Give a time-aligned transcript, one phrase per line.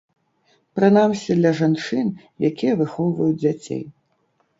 [0.77, 2.07] Прынамсі, для жанчын,
[2.49, 3.83] якія выхоўваюць дзяцей.